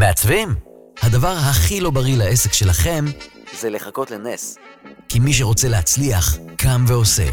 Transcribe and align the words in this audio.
מעצבים? 0.00 0.54
הדבר 1.02 1.34
הכי 1.36 1.80
לא 1.80 1.90
בריא 1.90 2.16
לעסק 2.16 2.52
שלכם 2.52 3.04
זה 3.60 3.70
לחכות 3.70 4.10
לנס. 4.10 4.56
כי 5.08 5.18
מי 5.18 5.32
שרוצה 5.32 5.68
להצליח, 5.68 6.36
קם 6.56 6.84
ועושה. 6.88 7.26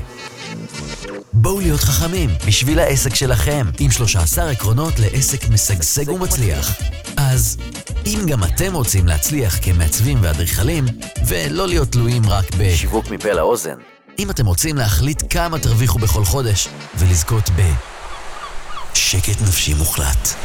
בואו 1.33 1.59
להיות 1.59 1.79
חכמים 1.79 2.29
בשביל 2.47 2.79
העסק 2.79 3.15
שלכם, 3.15 3.65
עם 3.79 3.91
13 3.91 4.49
עקרונות 4.49 4.93
לעסק 4.99 5.49
משגשג 5.49 6.09
ומצליח. 6.09 6.81
אז 7.17 7.57
אם 8.05 8.19
גם 8.27 8.43
אתם 8.43 8.73
רוצים 8.73 9.07
להצליח 9.07 9.59
כמעצבים 9.61 10.17
ואדריכלים, 10.21 10.85
ולא 11.27 11.67
להיות 11.67 11.91
תלויים 11.91 12.29
רק 12.29 12.45
בשיווק 12.57 13.09
מפה 13.09 13.33
לאוזן, 13.33 13.77
אם 14.19 14.31
אתם 14.31 14.45
רוצים 14.45 14.75
להחליט 14.75 15.23
כמה 15.29 15.59
תרוויחו 15.59 15.99
בכל 15.99 16.25
חודש, 16.25 16.67
ולזכות 16.97 17.49
ב... 17.49 17.61
שקט 18.93 19.41
נפשי 19.41 19.73
מוחלט. 19.73 20.35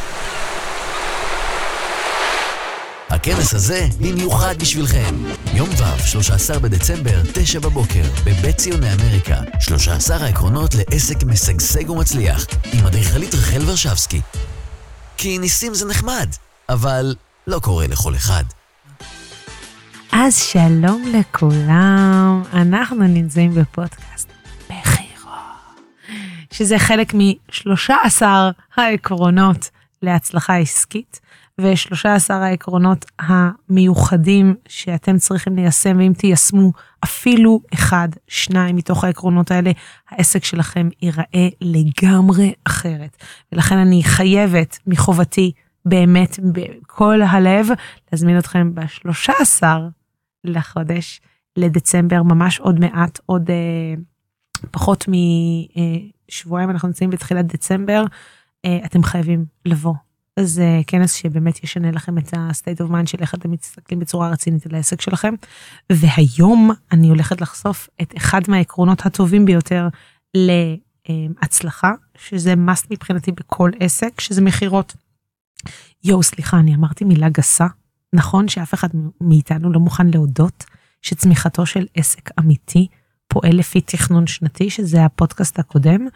הכנס 3.13 3.55
הזה 3.55 3.89
במיוחד 4.01 4.55
בשבילכם. 4.61 5.15
יום 5.55 5.69
ו', 5.69 6.07
13 6.07 6.59
בדצמבר, 6.59 7.23
9 7.35 7.61
בבוקר, 7.61 8.03
בבית 8.25 8.57
ציוני 8.57 8.95
אמריקה. 8.95 9.37
13 9.61 10.17
העקרונות 10.17 10.75
לעסק 10.75 11.25
משגשג 11.25 11.91
ומצליח, 11.91 12.47
עם 12.73 12.87
אדריכלית 12.87 13.35
רחל 13.35 13.63
ורשבסקי. 13.67 14.21
כי 15.17 15.39
ניסים 15.39 15.75
זה 15.75 15.87
נחמד, 15.87 16.29
אבל 16.69 17.15
לא 17.47 17.59
קורה 17.59 17.87
לכל 17.87 18.15
אחד. 18.15 18.45
אז 20.13 20.37
שלום 20.37 21.05
לכולם, 21.19 22.43
אנחנו 22.53 23.07
נמצאים 23.07 23.55
בפודקאסט 23.55 24.29
בחירו, 24.65 25.37
שזה 26.51 26.79
חלק 26.79 27.15
מ-13 27.15 28.23
העקרונות 28.77 29.71
להצלחה 30.03 30.57
עסקית. 30.57 31.22
ו-13 31.61 32.33
העקרונות 32.33 33.05
המיוחדים 33.19 34.55
שאתם 34.69 35.19
צריכים 35.19 35.57
ליישם, 35.57 35.97
ואם 35.99 36.13
תיישמו 36.13 36.73
אפילו 37.05 37.61
אחד, 37.75 38.09
שניים 38.29 38.77
מתוך 38.77 39.05
העקרונות 39.05 39.51
האלה, 39.51 39.71
העסק 40.11 40.45
שלכם 40.45 40.89
ייראה 41.03 41.49
לגמרי 41.61 42.53
אחרת. 42.65 43.17
ולכן 43.53 43.77
אני 43.77 44.03
חייבת 44.05 44.79
מחובתי, 44.87 45.53
באמת, 45.85 46.39
בכל 46.53 47.23
הלב, 47.23 47.67
להזמין 48.13 48.39
אתכם 48.39 48.75
ב-13 48.75 49.63
לחודש 50.45 51.21
לדצמבר, 51.57 52.23
ממש 52.23 52.61
עוד 52.61 52.81
מעט, 52.81 53.19
עוד 53.27 53.51
אה, 53.51 53.95
פחות 54.71 55.05
משבועיים, 56.29 56.71
אנחנו 56.71 56.89
נמצאים 56.89 57.11
בתחילת 57.11 57.47
דצמבר. 57.47 58.05
אה, 58.65 58.79
אתם 58.85 59.03
חייבים 59.03 59.45
לבוא 59.67 59.95
זה 60.41 60.81
כנס 60.87 61.13
שבאמת 61.13 61.65
ישנה 61.65 61.91
לכם 61.91 62.19
את 62.19 62.35
ה-state 62.35 62.87
of 62.87 62.91
mind 62.91 63.07
של 63.07 63.19
איך 63.21 63.35
אתם 63.35 63.51
מסתכלים 63.51 64.01
בצורה 64.01 64.31
רצינית 64.31 64.67
על 64.67 64.75
העסק 64.75 65.01
שלכם. 65.01 65.35
והיום 65.93 66.71
אני 66.93 67.09
הולכת 67.09 67.41
לחשוף 67.41 67.89
את 68.03 68.15
אחד 68.17 68.41
מהעקרונות 68.49 69.07
הטובים 69.07 69.45
ביותר 69.45 69.89
להצלחה, 70.35 71.93
שזה 72.19 72.55
must 72.55 72.87
מבחינתי 72.91 73.33
בכל 73.33 73.71
עסק, 73.81 74.21
שזה 74.21 74.41
מכירות. 74.41 74.95
יואו, 76.05 76.23
סליחה, 76.23 76.59
אני 76.59 76.75
אמרתי 76.75 77.05
מילה 77.05 77.29
גסה. 77.29 77.67
נכון 78.13 78.49
שאף 78.49 78.75
אחד 78.75 78.89
מאיתנו 79.21 79.73
לא 79.73 79.81
מוכן 79.81 80.07
להודות 80.07 80.65
שצמיחתו 81.03 81.67
של 81.67 81.87
עסק 81.95 82.31
אמיתי 82.39 82.87
פועל 83.29 83.57
לפי 83.57 83.81
תכנון 83.81 84.27
שנתי, 84.27 84.71
שזה 84.71 85.05
הפודקאסט 85.05 85.59
הקודם. 85.59 86.07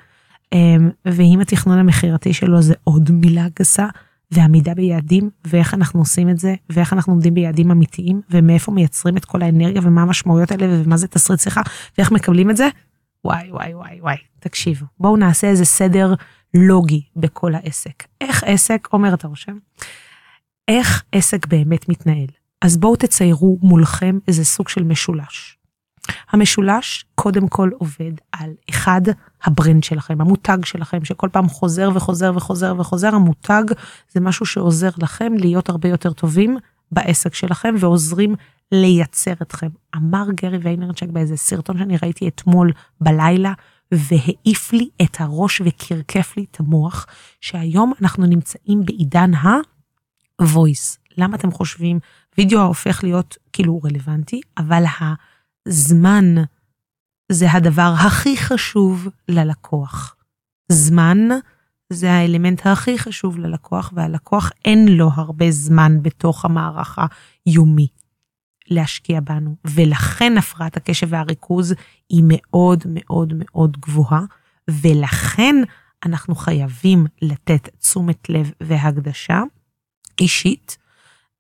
אמ, 0.52 0.90
ואם 1.04 1.38
התכנון 1.42 1.78
המכירתי 1.78 2.34
שלו 2.34 2.62
זה 2.62 2.74
עוד 2.84 3.10
מילה 3.10 3.46
גסה, 3.58 3.86
ועמידה 4.30 4.74
ביעדים, 4.74 5.30
ואיך 5.44 5.74
אנחנו 5.74 6.00
עושים 6.00 6.28
את 6.28 6.38
זה, 6.38 6.54
ואיך 6.70 6.92
אנחנו 6.92 7.12
עומדים 7.12 7.34
ביעדים 7.34 7.70
אמיתיים, 7.70 8.20
ומאיפה 8.30 8.72
מייצרים 8.72 9.16
את 9.16 9.24
כל 9.24 9.42
האנרגיה, 9.42 9.80
ומה 9.84 10.02
המשמעויות 10.02 10.50
האלה, 10.50 10.66
ומה 10.68 10.96
זה 10.96 11.08
תסריט 11.08 11.40
שיחה, 11.40 11.60
ואיך 11.98 12.12
מקבלים 12.12 12.50
את 12.50 12.56
זה, 12.56 12.68
וואי 13.24 13.50
וואי 13.50 13.74
וואי 13.74 14.00
וואי, 14.00 14.16
תקשיבו, 14.38 14.86
בואו 15.00 15.16
נעשה 15.16 15.46
איזה 15.46 15.64
סדר 15.64 16.14
לוגי 16.54 17.02
בכל 17.16 17.54
העסק. 17.54 18.04
איך 18.20 18.44
עסק, 18.44 18.88
עומר 18.90 19.14
אתה 19.14 19.28
רושם? 19.28 19.56
איך 20.68 21.02
עסק 21.12 21.46
באמת 21.46 21.88
מתנהל? 21.88 22.26
אז 22.62 22.76
בואו 22.76 22.96
תציירו 22.96 23.58
מולכם 23.62 24.18
איזה 24.28 24.44
סוג 24.44 24.68
של 24.68 24.84
משולש. 24.84 25.55
המשולש 26.30 27.04
קודם 27.14 27.48
כל 27.48 27.70
עובד 27.78 28.12
על 28.32 28.50
אחד, 28.70 29.00
ה 29.44 29.51
brand 29.51 29.84
שלכם, 29.84 30.20
המותג 30.20 30.58
שלכם, 30.64 31.04
שכל 31.04 31.28
פעם 31.32 31.48
חוזר 31.48 31.90
וחוזר 31.94 32.32
וחוזר 32.34 32.74
וחוזר, 32.78 33.14
המותג 33.14 33.64
זה 34.12 34.20
משהו 34.20 34.46
שעוזר 34.46 34.90
לכם 34.98 35.32
להיות 35.38 35.68
הרבה 35.68 35.88
יותר 35.88 36.12
טובים 36.12 36.56
בעסק 36.92 37.34
שלכם 37.34 37.74
ועוזרים 37.78 38.34
לייצר 38.72 39.32
אתכם. 39.42 39.68
אמר 39.96 40.24
גרי 40.34 40.58
ויינרצ'וק 40.58 41.08
באיזה 41.08 41.36
סרטון 41.36 41.78
שאני 41.78 41.96
ראיתי 42.02 42.28
אתמול 42.28 42.72
בלילה, 43.00 43.52
והעיף 43.92 44.72
לי 44.72 44.88
את 45.02 45.20
הראש 45.20 45.62
וקרקף 45.64 46.36
לי 46.36 46.44
את 46.50 46.60
המוח, 46.60 47.06
שהיום 47.40 47.92
אנחנו 48.00 48.26
נמצאים 48.26 48.84
בעידן 48.84 49.34
ה-voice. 49.34 50.98
למה 51.18 51.36
אתם 51.36 51.50
חושבים? 51.50 51.98
וידאו 52.38 52.60
הופך 52.62 53.04
להיות 53.04 53.36
כאילו 53.52 53.80
רלוונטי, 53.84 54.40
אבל 54.58 54.84
ה... 54.84 55.14
זמן 55.68 56.34
זה 57.32 57.52
הדבר 57.52 57.94
הכי 57.98 58.36
חשוב 58.36 59.08
ללקוח. 59.28 60.16
זמן 60.72 61.18
זה 61.92 62.12
האלמנט 62.12 62.66
הכי 62.66 62.98
חשוב 62.98 63.38
ללקוח, 63.38 63.92
והלקוח 63.94 64.52
אין 64.64 64.88
לו 64.88 65.10
הרבה 65.14 65.50
זמן 65.50 66.02
בתוך 66.02 66.44
המערך 66.44 66.98
היומי 67.46 67.88
להשקיע 68.68 69.20
בנו, 69.20 69.56
ולכן 69.64 70.38
הפרעת 70.38 70.76
הקשב 70.76 71.06
והריכוז 71.10 71.74
היא 72.08 72.22
מאוד 72.26 72.84
מאוד 72.86 73.32
מאוד 73.36 73.76
גבוהה, 73.80 74.20
ולכן 74.70 75.56
אנחנו 76.06 76.34
חייבים 76.34 77.06
לתת 77.22 77.68
תשומת 77.78 78.28
לב 78.28 78.50
והקדשה 78.60 79.42
אישית 80.20 80.78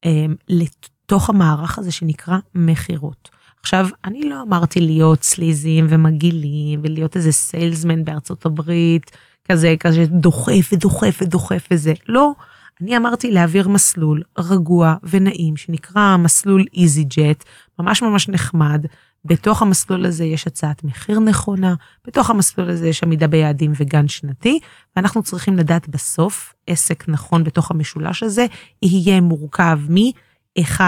אה, 0.04 0.26
לתוך 0.48 1.30
המערך 1.30 1.78
הזה 1.78 1.92
שנקרא 1.92 2.38
מכירות. 2.54 3.35
עכשיו, 3.66 3.88
אני 4.04 4.28
לא 4.28 4.42
אמרתי 4.42 4.80
להיות 4.80 5.22
סליזים 5.22 5.86
ומגעילים 5.88 6.80
ולהיות 6.82 7.16
איזה 7.16 7.32
סיילסמן 7.32 8.04
בארצות 8.04 8.46
הברית, 8.46 9.10
כזה, 9.48 9.74
כזה 9.80 10.06
דוחף 10.06 10.70
ודוחף 10.72 11.18
ודוחף 11.22 11.68
וזה. 11.70 11.92
לא, 12.08 12.32
אני 12.80 12.96
אמרתי 12.96 13.30
להעביר 13.30 13.68
מסלול 13.68 14.22
רגוע 14.38 14.94
ונעים 15.02 15.56
שנקרא 15.56 16.16
מסלול 16.16 16.64
איזי 16.74 17.04
ג'ט, 17.04 17.44
ממש 17.78 18.02
ממש 18.02 18.28
נחמד. 18.28 18.86
בתוך 19.24 19.62
המסלול 19.62 20.06
הזה 20.06 20.24
יש 20.24 20.46
הצעת 20.46 20.84
מחיר 20.84 21.18
נכונה, 21.18 21.74
בתוך 22.06 22.30
המסלול 22.30 22.70
הזה 22.70 22.88
יש 22.88 23.02
עמידה 23.02 23.26
ביעדים 23.26 23.72
וגן 23.76 24.08
שנתי, 24.08 24.58
ואנחנו 24.96 25.22
צריכים 25.22 25.56
לדעת 25.56 25.88
בסוף, 25.88 26.54
עסק 26.66 27.08
נכון 27.08 27.44
בתוך 27.44 27.70
המשולש 27.70 28.22
הזה, 28.22 28.46
יהיה 28.82 29.20
מורכב 29.20 29.78
מ-1. 29.88 30.80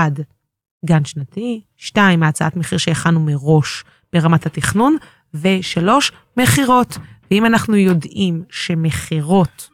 גן 0.85 1.05
שנתי, 1.05 1.61
שתיים, 1.77 2.23
ההצעת 2.23 2.57
מחיר 2.57 2.79
שהכנו 2.79 3.21
מראש 3.21 3.85
ברמת 4.13 4.47
התכנון, 4.47 4.97
ושלוש, 5.35 6.13
מכירות. 6.37 6.99
ואם 7.31 7.47
אנחנו 7.47 7.77
יודעים 7.77 8.45
שמכירות 8.51 9.69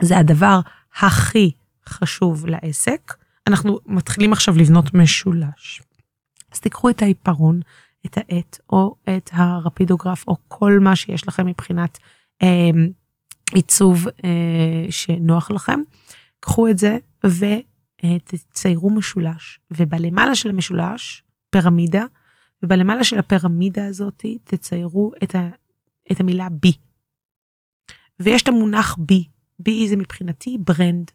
זה 0.00 0.18
הדבר 0.18 0.60
הכי 0.98 1.50
חשוב 1.88 2.46
לעסק, 2.46 3.14
אנחנו 3.46 3.78
מתחילים 3.86 4.32
עכשיו 4.32 4.56
לבנות 4.56 4.94
משולש. 4.94 5.82
אז 6.52 6.60
תיקחו 6.60 6.90
את 6.90 7.02
העיפרון, 7.02 7.60
את 8.06 8.18
העט, 8.18 8.58
או 8.70 8.94
את 9.16 9.30
הרפידוגרף, 9.32 10.24
או 10.28 10.36
כל 10.48 10.78
מה 10.80 10.96
שיש 10.96 11.28
לכם 11.28 11.46
מבחינת 11.46 11.98
אה, 12.42 12.70
עיצוב 13.54 14.06
אה, 14.24 14.86
שנוח 14.90 15.50
לכם. 15.50 15.80
קחו 16.40 16.68
את 16.68 16.78
זה 16.78 16.98
תציירו 18.24 18.90
משולש, 18.90 19.60
ובלמעלה 19.70 20.34
של 20.34 20.48
המשולש, 20.48 21.22
פירמידה, 21.50 22.04
ובלמעלה 22.62 23.04
של 23.04 23.18
הפירמידה 23.18 23.86
הזאת 23.86 24.24
תציירו 24.44 25.12
את, 25.22 25.34
ה, 25.34 25.48
את 26.12 26.20
המילה 26.20 26.48
B. 26.48 26.72
ויש 28.20 28.42
את 28.42 28.48
המונח 28.48 28.96
B, 28.98 29.24
B 29.58 29.88
זה 29.88 29.96
מבחינתי 29.96 30.58
brand. 30.60 31.10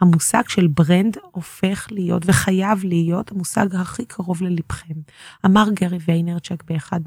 המושג 0.00 0.42
של 0.48 0.66
brand 0.66 1.16
הופך 1.32 1.86
להיות 1.90 2.22
וחייב 2.26 2.84
להיות 2.84 3.32
המושג 3.32 3.74
הכי 3.74 4.04
קרוב 4.04 4.42
ללבכם. 4.42 4.94
אמר 5.46 5.64
גרי 5.74 5.98
ויינרצ'וק 6.06 6.64
באחד 6.64 7.00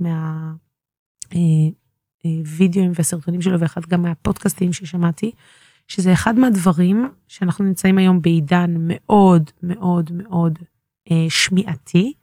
מהווידאוים 1.34 2.90
אה, 2.90 2.94
אה, 2.96 3.00
וסרטונים 3.00 3.42
שלו 3.42 3.60
ואחד 3.60 3.82
גם 3.86 4.02
מהפודקאסטים 4.02 4.74
ששמעתי, 4.74 5.32
שזה 5.92 6.14
אחד 6.14 6.40
מהדברים 6.40 7.10
שאנחנו 7.28 7.66
נמצאים 7.66 7.98
היום 7.98 8.22
בעידן 8.22 8.76
מאוד 8.80 9.52
מאוד 9.64 10.12
מאוד 10.12 10.60
אה, 11.12 11.26
שמיעתי, 11.30 12.14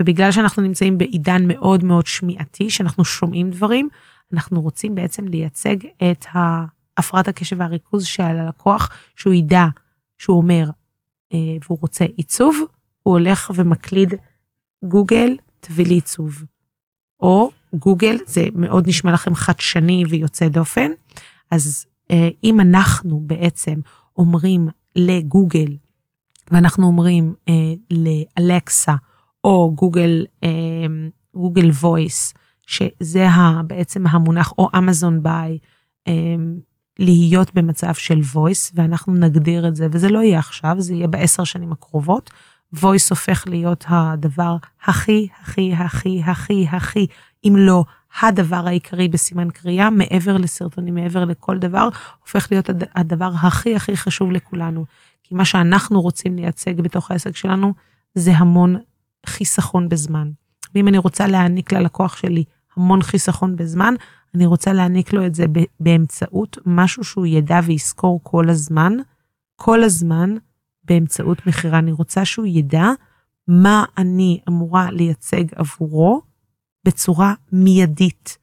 ובגלל 0.00 0.32
שאנחנו 0.32 0.62
נמצאים 0.62 0.98
בעידן 0.98 1.48
מאוד 1.48 1.84
מאוד 1.84 2.06
שמיעתי, 2.06 2.70
שאנחנו 2.70 3.04
שומעים 3.04 3.50
דברים, 3.50 3.88
אנחנו 4.32 4.60
רוצים 4.60 4.94
בעצם 4.94 5.28
לייצג 5.28 5.76
את 6.10 6.26
הפרעת 6.98 7.28
הקשב 7.28 7.56
והריכוז 7.60 8.04
של 8.04 8.22
הלקוח, 8.22 8.90
שהוא 9.16 9.34
ידע, 9.34 9.66
שהוא 10.18 10.36
אומר, 10.36 10.70
והוא 11.32 11.78
רוצה 11.80 12.04
עיצוב, 12.04 12.56
הוא 13.02 13.12
הולך 13.12 13.50
ומקליד 13.54 14.14
גוגל, 14.84 15.36
תביא 15.60 15.86
לי 15.86 15.94
עיצוב. 15.94 16.44
או 17.20 17.50
גוגל, 17.74 18.16
זה 18.26 18.46
מאוד 18.54 18.88
נשמע 18.88 19.12
לכם 19.12 19.34
חדשני 19.34 20.04
ויוצא 20.08 20.48
דופן, 20.48 20.90
אז 21.50 21.86
אם 22.44 22.60
אנחנו 22.60 23.20
בעצם 23.26 23.80
אומרים 24.18 24.68
לגוגל, 24.96 25.76
ואנחנו 26.50 26.86
אומרים 26.86 27.34
לאלקסה, 27.90 28.94
או 29.44 29.72
גוגל, 29.74 30.26
גוגל 31.34 31.70
וויס, 31.70 32.34
שזה 32.66 33.26
בעצם 33.66 34.06
המונח, 34.06 34.52
או 34.58 34.68
אמזון 34.78 35.22
ביי, 35.22 35.58
להיות 36.98 37.54
במצב 37.54 37.94
של 37.94 38.20
voice, 38.34 38.72
ואנחנו 38.74 39.14
נגדיר 39.14 39.68
את 39.68 39.76
זה, 39.76 39.86
וזה 39.92 40.08
לא 40.08 40.18
יהיה 40.18 40.38
עכשיו, 40.38 40.76
זה 40.78 40.94
יהיה 40.94 41.06
בעשר 41.06 41.44
שנים 41.44 41.72
הקרובות. 41.72 42.30
Voice 42.74 43.06
הופך 43.10 43.44
להיות 43.46 43.84
הדבר 43.88 44.56
הכי, 44.84 45.28
הכי, 45.42 45.72
הכי, 45.74 46.22
הכי, 46.24 46.66
הכי, 46.70 47.06
אם 47.44 47.54
לא 47.58 47.84
הדבר 48.22 48.66
העיקרי 48.66 49.08
בסימן 49.08 49.50
קריאה, 49.50 49.90
מעבר 49.90 50.36
לסרטונים, 50.36 50.94
מעבר 50.94 51.24
לכל 51.24 51.58
דבר, 51.58 51.88
הופך 52.20 52.48
להיות 52.50 52.70
הדבר 52.94 53.30
הכי 53.42 53.76
הכי 53.76 53.96
חשוב 53.96 54.32
לכולנו. 54.32 54.84
כי 55.22 55.34
מה 55.34 55.44
שאנחנו 55.44 56.00
רוצים 56.00 56.36
לייצג 56.36 56.80
בתוך 56.80 57.10
העסק 57.10 57.36
שלנו, 57.36 57.74
זה 58.14 58.32
המון 58.36 58.76
חיסכון 59.26 59.88
בזמן. 59.88 60.30
ואם 60.74 60.88
אני 60.88 60.98
רוצה 60.98 61.26
להעניק 61.26 61.72
ללקוח 61.72 62.16
שלי 62.16 62.44
המון 62.76 63.02
חיסכון 63.02 63.56
בזמן, 63.56 63.94
אני 64.34 64.46
רוצה 64.46 64.72
להעניק 64.72 65.12
לו 65.12 65.26
את 65.26 65.34
זה 65.34 65.44
באמצעות 65.80 66.58
משהו 66.66 67.04
שהוא 67.04 67.26
ידע 67.26 67.60
ויזכור 67.64 68.20
כל 68.22 68.48
הזמן, 68.48 68.92
כל 69.56 69.82
הזמן 69.82 70.34
באמצעות 70.88 71.46
מכירה. 71.46 71.78
אני 71.78 71.92
רוצה 71.92 72.24
שהוא 72.24 72.46
ידע 72.46 72.86
מה 73.48 73.84
אני 73.98 74.40
אמורה 74.48 74.90
לייצג 74.90 75.44
עבורו 75.54 76.22
בצורה 76.84 77.34
מיידית. 77.52 78.38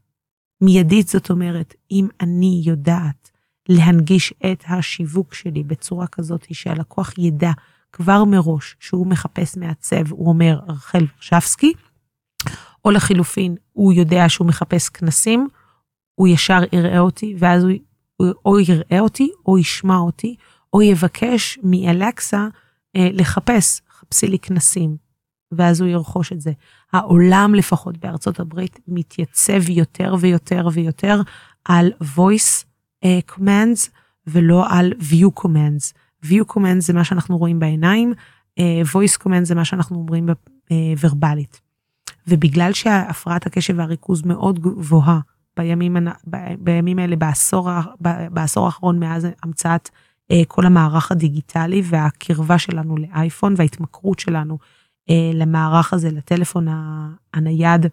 מיידית 0.61 1.07
זאת 1.07 1.29
אומרת, 1.29 1.73
אם 1.91 2.07
אני 2.21 2.61
יודעת 2.65 3.31
להנגיש 3.69 4.33
את 4.51 4.63
השיווק 4.67 5.33
שלי 5.33 5.63
בצורה 5.63 6.07
כזאת 6.07 6.45
שהלקוח 6.51 7.17
ידע 7.17 7.51
כבר 7.91 8.23
מראש 8.23 8.75
שהוא 8.79 9.07
מחפש 9.07 9.57
מעצב, 9.57 10.11
הוא 10.11 10.27
אומר 10.29 10.59
רחל 10.67 11.05
ורשבסקי, 11.15 11.73
או 12.85 12.91
לחילופין, 12.91 13.55
הוא 13.73 13.93
יודע 13.93 14.29
שהוא 14.29 14.47
מחפש 14.47 14.89
כנסים, 14.89 15.47
הוא 16.15 16.27
ישר 16.27 16.59
יראה 16.73 16.99
אותי, 16.99 17.35
ואז 17.39 17.63
הוא, 17.63 17.71
או 18.45 18.59
יראה 18.59 18.99
אותי, 18.99 19.29
או 19.45 19.57
ישמע 19.57 19.97
אותי, 19.97 20.35
או 20.73 20.81
יבקש 20.81 21.59
מאלקסה 21.63 22.47
אה, 22.95 23.09
לחפש, 23.13 23.81
חפשי 23.89 24.27
לי 24.27 24.39
כנסים, 24.39 24.97
ואז 25.51 25.81
הוא 25.81 25.89
ירכוש 25.89 26.31
את 26.31 26.41
זה. 26.41 26.51
העולם, 26.93 27.55
לפחות 27.55 27.97
בארצות 27.97 28.39
הברית, 28.39 28.79
מתייצב 28.87 29.69
יותר 29.69 30.15
ויותר 30.19 30.67
ויותר 30.73 31.21
על 31.65 31.91
voice 32.15 32.63
uh, 33.05 33.31
commands, 33.31 33.89
ולא 34.27 34.65
על 34.69 34.93
view 34.99 35.41
commands. 35.43 35.93
view 36.25 36.43
commands 36.53 36.79
זה 36.79 36.93
מה 36.93 37.03
שאנחנו 37.03 37.37
רואים 37.37 37.59
בעיניים, 37.59 38.13
uh, 38.59 38.87
voice 38.93 39.23
commands 39.23 39.43
זה 39.43 39.55
מה 39.55 39.65
שאנחנו 39.65 39.95
אומרים 39.95 40.29
ורבלית. 40.99 41.61
ובגלל 42.27 42.73
שהפרעת 42.73 43.45
הקשב 43.45 43.73
והריכוז 43.77 44.21
מאוד 44.25 44.59
גבוהה 44.59 45.19
בימים, 45.57 45.97
בימים 46.59 46.99
האלה, 46.99 47.15
בעשור, 47.15 47.69
בעשור 48.31 48.65
האחרון 48.65 48.99
מאז 48.99 49.27
המצאת 49.43 49.89
אה, 49.93 49.99
כל 50.47 50.65
המערך 50.65 51.11
הדיגיטלי 51.11 51.81
והקרבה 51.85 52.59
שלנו 52.59 52.97
לאייפון 52.97 53.53
וההתמכרות 53.57 54.19
שלנו 54.19 54.57
אה, 55.09 55.31
למערך 55.33 55.93
הזה, 55.93 56.11
לטלפון 56.11 56.67
הנייד, 57.33 57.85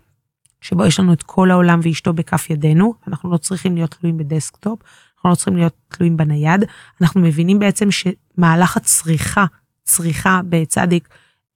שבו 0.61 0.87
יש 0.87 1.01
לנו 1.01 1.13
את 1.13 1.23
כל 1.23 1.51
העולם 1.51 1.81
ואשתו 1.83 2.13
בכף 2.13 2.51
ידינו, 2.51 2.95
אנחנו 3.09 3.31
לא 3.31 3.37
צריכים 3.37 3.75
להיות 3.75 3.91
תלויים 3.91 4.19
בדסקטופ, 4.19 4.83
אנחנו 5.17 5.31
לא 5.31 5.35
צריכים 5.35 5.57
להיות 5.57 5.75
תלויים 5.89 6.17
בנייד, 6.17 6.65
אנחנו 7.01 7.21
מבינים 7.21 7.59
בעצם 7.59 7.89
שמהלך 7.91 8.77
הצריכה, 8.77 9.45
צריכה 9.85 10.41
בצדיק, 10.49 11.09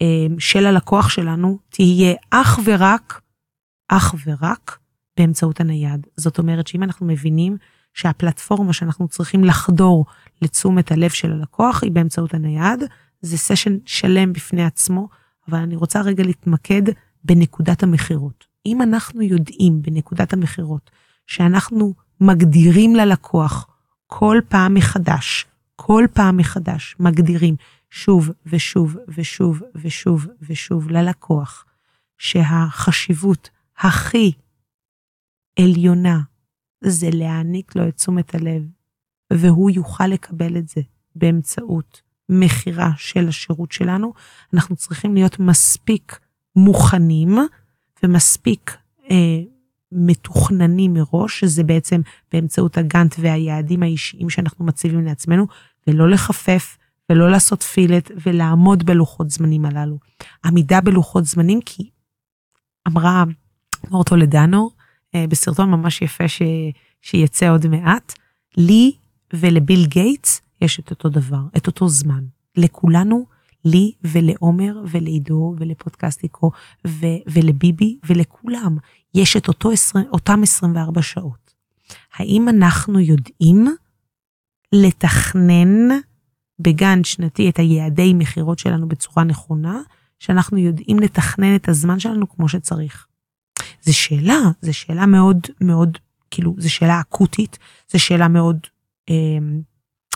אה, 0.03 0.27
של 0.39 0.67
הלקוח 0.67 1.09
שלנו 1.09 1.59
תהיה 1.69 2.15
אך 2.31 2.59
ורק, 2.65 3.21
אך 3.89 4.15
ורק 4.27 4.79
באמצעות 5.17 5.61
הנייד. 5.61 6.07
זאת 6.17 6.39
אומרת 6.39 6.67
שאם 6.67 6.83
אנחנו 6.83 7.07
מבינים 7.07 7.57
שהפלטפורמה 7.95 8.73
שאנחנו 8.73 9.09
צריכים 9.09 9.45
לחדור 9.45 10.07
לתשומת 10.43 10.93
הלב 10.93 11.11
של 11.11 11.33
הלקוח 11.33 11.83
היא 11.83 11.93
באמצעות 11.93 12.35
הנייד, 12.35 12.81
זה 13.21 13.39
סשן 13.39 13.77
שלם 13.87 14.33
בפני 14.33 14.65
עצמו, 14.65 15.09
אבל 15.49 15.59
אני 15.59 15.77
רוצה 15.77 16.01
רגע 16.01 16.23
להתמקד 16.25 16.83
בנקודת 17.25 17.83
המכירות. 17.83 18.45
אם 18.67 18.83
אנחנו 18.83 19.23
יודעים 19.23 19.83
בנקודת 19.83 20.33
המכירות 20.33 20.91
שאנחנו 21.27 21.95
מגדירים 22.21 22.97
ללקוח 22.97 23.67
כל 24.07 24.41
פעם 24.49 24.75
מחדש, 24.75 25.47
כל 25.77 26.07
פעם 26.13 26.37
מחדש 26.37 26.97
מגדירים 27.01 27.57
שוב 27.91 28.31
ושוב 28.47 28.97
ושוב 29.09 29.63
ושוב 29.75 30.27
ושוב 30.43 30.91
ללקוח 30.91 31.65
שהחשיבות 32.19 33.51
הכי 33.79 34.33
עליונה 35.59 36.21
זה 36.81 37.11
להעניק 37.13 37.77
לו 37.77 37.89
את 37.89 37.97
תשומת 37.97 38.35
הלב, 38.35 38.63
והוא 39.33 39.71
יוכל 39.71 40.07
לקבל 40.07 40.57
את 40.57 40.69
זה 40.69 40.81
באמצעות 41.15 42.03
מכירה 42.29 42.91
של 42.97 43.29
השירות 43.29 43.73
שלנו, 43.73 44.13
אנחנו 44.55 44.77
צריכים 44.77 45.15
להיות 45.15 45.39
מספיק 45.39 46.19
מוכנים 46.57 47.39
ומספיק 48.03 48.77
אה, 49.11 49.41
מתוכננים 49.93 50.95
מראש, 50.95 51.41
שזה 51.41 51.65
בעצם 51.65 52.01
באמצעות 52.33 52.79
הגאנט 52.79 53.15
והיעדים 53.19 53.83
האישיים 53.83 54.31
שאנחנו 54.31 54.65
מציבים 54.65 55.05
לעצמנו, 55.05 55.47
ולא 55.87 56.11
לחפף 56.11 56.77
ולא 57.11 57.31
לעשות 57.31 57.63
פילט 57.63 58.11
ולעמוד 58.27 58.87
בלוחות 58.87 59.31
זמנים 59.31 59.65
הללו. 59.65 59.99
עמידה 60.45 60.81
בלוחות 60.81 61.25
זמנים 61.25 61.61
כי 61.67 61.91
אמרה 62.89 63.25
אורטו 63.91 64.17
לדנו 64.17 64.71
בסרטון 65.17 65.71
ממש 65.71 66.03
יפה 66.03 66.29
ש... 66.29 66.43
שיצא 67.03 67.51
עוד 67.51 67.67
מעט, 67.67 68.13
לי 68.57 68.93
ולביל 69.33 69.87
גייטס 69.87 70.41
יש 70.61 70.81
את 70.81 70.91
אותו 70.91 71.09
דבר, 71.09 71.43
את 71.57 71.67
אותו 71.67 71.89
זמן. 71.89 72.25
לכולנו, 72.57 73.27
לי 73.65 73.93
ולעומר 74.05 74.83
ולעידו 74.89 75.55
ולפודקאסטיקו 75.59 76.51
ו... 76.87 77.07
ולביבי 77.27 77.99
ולכולם, 78.07 78.77
יש 79.15 79.37
את 79.37 79.49
אותו 79.49 79.71
20, 79.71 80.07
אותם 80.13 80.43
24 80.43 81.03
שעות. 81.03 81.55
האם 82.15 82.49
אנחנו 82.49 83.01
יודעים 83.01 83.67
לתכנן 84.73 85.89
בגן 86.59 87.05
שנתי 87.05 87.49
את 87.49 87.59
היעדי 87.59 88.15
מכירות 88.15 88.59
שלנו 88.59 88.89
בצורה 88.89 89.25
נכונה, 89.25 89.81
שאנחנו 90.19 90.59
יודעים 90.59 90.99
לתכנן 90.99 91.57
את 91.57 91.69
הזמן 91.69 91.99
שלנו 91.99 92.29
כמו 92.29 92.49
שצריך. 92.49 93.07
זו 93.85 93.95
שאלה, 93.95 94.41
זו 94.63 94.75
שאלה 94.75 95.07
מאוד 95.07 95.39
מאוד, 95.61 95.99
כאילו, 96.31 96.55
זו 96.59 96.73
שאלה 96.73 97.01
אקוטית, 97.01 97.59
זו 97.93 97.99
שאלה 97.99 98.29
מאוד, 98.29 98.59
אה, 99.11 99.15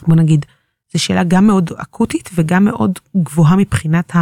בוא 0.06 0.16
נגיד, 0.16 0.46
זו 0.92 1.02
שאלה 1.02 1.25
גם 1.25 1.46
מאוד 1.46 1.70
אקוטית 1.76 2.30
וגם 2.34 2.64
מאוד 2.64 2.98
גבוהה 3.16 3.56
מבחינת 3.56 4.12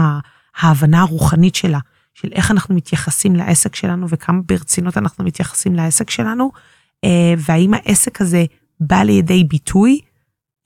ההבנה 0.57 1.01
הרוחנית 1.01 1.55
שלה, 1.55 1.79
של 2.15 2.29
איך 2.33 2.51
אנחנו 2.51 2.75
מתייחסים 2.75 3.37
לעסק 3.37 3.75
שלנו 3.75 4.09
וכמה 4.09 4.41
ברצינות 4.47 4.97
אנחנו 4.97 5.25
מתייחסים 5.25 5.75
לעסק 5.75 6.11
שלנו, 6.11 6.53
אה, 7.05 7.35
והאם 7.39 7.75
העסק 7.75 8.21
הזה 8.21 8.45
בא 8.81 9.03
לידי 9.03 9.45
ביטוי 9.45 10.01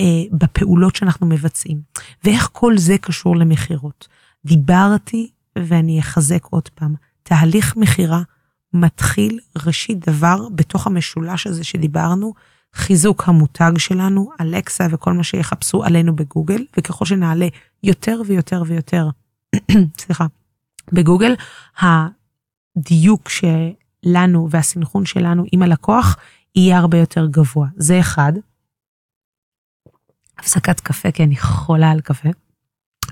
אה, 0.00 0.06
בפעולות 0.32 0.96
שאנחנו 0.96 1.26
מבצעים. 1.26 1.80
ואיך 2.24 2.48
כל 2.52 2.78
זה 2.78 2.98
קשור 2.98 3.36
למכירות. 3.36 4.08
דיברתי, 4.44 5.30
ואני 5.58 6.00
אחזק 6.00 6.44
עוד 6.44 6.68
פעם, 6.68 6.94
תהליך 7.22 7.76
מכירה 7.76 8.22
מתחיל 8.72 9.40
ראשית 9.66 10.08
דבר 10.08 10.48
בתוך 10.54 10.86
המשולש 10.86 11.46
הזה 11.46 11.64
שדיברנו, 11.64 12.34
חיזוק 12.74 13.28
המותג 13.28 13.72
שלנו, 13.78 14.30
אלקסה 14.40 14.86
וכל 14.90 15.12
מה 15.12 15.24
שיחפשו 15.24 15.84
עלינו 15.84 16.16
בגוגל, 16.16 16.64
וככל 16.76 17.04
שנעלה 17.04 17.46
יותר 17.82 18.22
ויותר 18.26 18.62
ויותר, 18.66 19.08
סליחה, 20.00 20.26
בגוגל, 20.92 21.34
הדיוק 21.78 23.28
שלנו 23.28 24.50
והסנכרון 24.50 25.06
שלנו 25.06 25.44
עם 25.52 25.62
הלקוח 25.62 26.16
יהיה 26.56 26.78
הרבה 26.78 26.98
יותר 26.98 27.26
גבוה. 27.26 27.68
זה 27.76 28.00
אחד. 28.00 28.32
הפסקת 30.38 30.80
קפה, 30.80 31.12
כי 31.12 31.24
אני 31.24 31.36
חולה 31.36 31.90
על 31.90 32.00
קפה, 32.00 32.28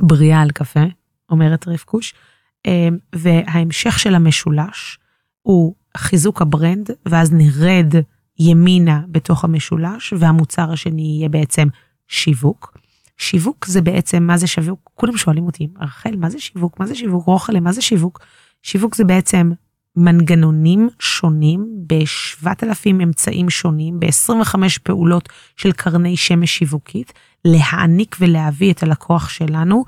בריאה 0.01 0.43
על 0.43 0.51
קפה, 0.51 0.85
אומרת 1.31 1.69
רבקוש, 1.69 2.15
אמ, 2.67 2.99
וההמשך 3.15 3.99
של 3.99 4.15
המשולש 4.15 4.99
הוא 5.43 5.75
חיזוק 5.97 6.43
ה 6.43 6.50
brand, 6.50 6.91
ואז 7.07 7.33
נרד 7.33 7.95
ימינה 8.39 9.01
בתוך 9.09 9.45
המשולש, 9.45 10.13
והמוצר 10.19 10.73
השני 10.73 11.03
יהיה 11.03 11.29
בעצם 11.29 11.69
שיווק. 12.09 12.79
שיווק 13.19 13.67
זה 13.67 13.83
בעצם, 13.83 14.23
מה 14.23 14.39
זה 14.39 14.47
שיווק? 14.47 14.91
כולם 14.95 15.17
שואלים 15.17 15.47
אותי, 15.47 15.69
רחל, 15.81 16.17
מה 16.17 16.31
זה 16.31 16.41
שיווק? 16.41 16.81
מה 16.81 16.87
זה 16.87 16.95
שיווק? 16.95 17.27
רוחלה, 17.27 17.61
מה 17.61 17.73
זה 17.73 17.83
שיווק? 17.83 18.21
שיווק 18.63 18.95
זה 18.95 19.05
בעצם 19.05 19.53
מנגנונים 19.97 20.89
שונים 20.99 21.67
ב-7,000 21.87 23.03
אמצעים 23.03 23.51
שונים, 23.51 24.01
ב-25 24.01 24.55
פעולות 24.83 25.29
של 25.57 25.73
קרני 25.73 26.17
שמש 26.17 26.59
שיווקית, 26.59 27.13
להעניק 27.45 28.17
ולהביא 28.21 28.73
את 28.73 28.83
הלקוח 28.83 29.29
שלנו 29.29 29.85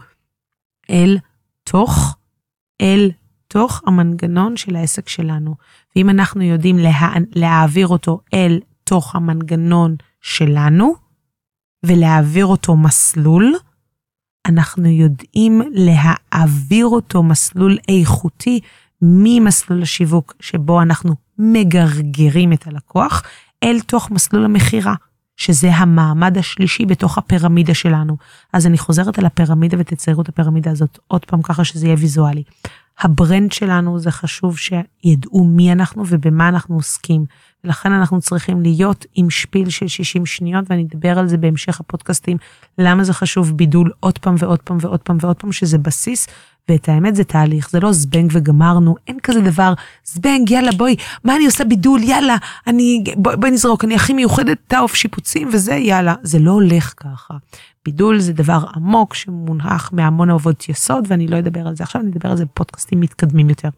אל 0.91 1.19
תוך, 1.65 2.17
אל 2.81 3.11
תוך 3.53 3.83
המנגנון 3.87 4.57
של 4.57 4.77
העסק 4.77 5.09
שלנו. 5.09 5.55
ואם 5.97 6.11
אנחנו 6.11 6.43
יודעים 6.43 6.79
לה, 6.79 7.13
להעביר 7.35 7.87
אותו 7.87 8.21
אל 8.35 8.61
תוך 8.85 9.15
המנגנון 9.17 9.97
שלנו, 10.21 10.95
ולהעביר 11.87 12.47
אותו 12.47 12.77
מסלול, 12.77 13.55
אנחנו 14.47 14.89
יודעים 14.89 15.63
להעביר 15.71 16.87
אותו 16.87 17.23
מסלול 17.23 17.79
איכותי 17.89 18.61
ממסלול 19.03 19.83
השיווק 19.83 20.35
שבו 20.41 20.83
אנחנו 20.83 21.15
מגרגרים 21.39 22.53
את 22.53 22.67
הלקוח, 22.67 23.23
אל 23.63 23.81
תוך 23.81 24.11
מסלול 24.11 24.45
המכירה, 24.45 24.95
שזה 25.41 25.75
המעמד 25.75 26.39
השלישי 26.39 26.87
בתוך 26.87 27.19
הפירמידה 27.19 27.75
שלנו. 27.75 28.17
אז 28.53 28.67
אני 28.67 28.79
חוזרת 28.79 29.19
על 29.19 29.27
הפירמידה 29.27 29.77
ותציירו 29.81 30.23
את 30.23 30.29
הפירמידה 30.29 30.71
הזאת 30.71 30.99
עוד 31.09 31.25
פעם 31.25 31.43
ככה 31.43 31.65
שזה 31.65 31.87
יהיה 31.87 31.97
ויזואלי. 31.99 32.43
ה 33.01 33.10
brand 33.10 33.53
שלנו 33.53 33.99
זה 33.99 34.11
חשוב 34.11 34.59
שידעו 34.59 35.45
מי 35.45 35.73
אנחנו 35.73 36.05
ובמה 36.07 36.49
אנחנו 36.49 36.75
עוסקים. 36.75 37.25
ולכן 37.65 37.93
אנחנו 37.93 38.21
צריכים 38.21 38.63
להיות 38.63 39.07
עם 39.15 39.31
spiel 39.31 39.71
של 39.71 39.89
60 39.89 40.27
שניות, 40.27 40.65
ואני 40.71 40.87
אדבר 40.91 41.19
על 41.19 41.29
זה 41.29 41.37
בהמשך 41.37 41.81
הפודקאסטים, 41.81 42.37
למה 42.79 43.05
זה 43.05 43.13
חשוב 43.13 43.57
בידול 43.57 43.91
עוד 44.01 44.19
פעם 44.19 44.35
ועוד 44.39 44.59
פעם 44.59 44.79
ועוד 44.81 45.01
פעם 45.01 45.17
ועוד 45.21 45.37
פעם, 45.37 45.53
שזה 45.53 45.79
בסיס, 45.79 46.27
ואת 46.71 46.89
האמת 46.89 47.17
זה 47.17 47.25
תהליך, 47.25 47.71
זה 47.71 47.81
לא 47.81 47.93
זבנג 47.93 48.31
וגמרנו, 48.35 48.95
אין 49.07 49.19
כזה 49.23 49.41
דבר, 49.41 49.75
זבנג, 50.05 50.51
יאללה 50.51 50.73
בואי, 50.73 50.97
מה 51.25 51.37
אני 51.37 51.47
עושה 51.47 51.65
בידול, 51.65 52.03
יאללה, 52.03 52.37
אני, 52.67 53.05
בואי 53.17 53.37
בוא 53.37 53.49
נזרוק, 53.49 53.85
אני 53.85 53.95
הכי 53.95 54.13
מיוחדת, 54.13 54.59
תעוף 54.67 54.95
שיפוצים 54.95 55.49
וזה, 55.53 55.75
יאללה, 55.75 56.15
זה 56.23 56.39
לא 56.39 56.51
הולך 56.51 56.95
ככה. 56.97 57.35
בידול 57.85 58.19
זה 58.19 58.33
דבר 58.33 58.65
עמוק 58.75 59.15
שמונח 59.15 59.91
מהמון 59.93 60.31
אבות 60.31 60.69
יסוד, 60.69 61.07
ואני 61.09 61.27
לא 61.27 61.39
אדבר 61.39 61.67
על 61.67 61.77
זה 61.77 61.85
עכשיו, 61.85 62.03
אני 62.03 62.11
אדבר 62.11 62.31
על 62.31 62.37
זה 62.37 62.45
בפודקאסטים 62.45 63.01
מתקדמים 63.01 63.49
יותר. 63.49 63.69